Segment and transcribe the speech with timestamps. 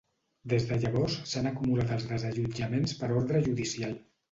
[0.53, 3.97] Des de llavors, s’han acumulat els desallotjaments per ordre judicial.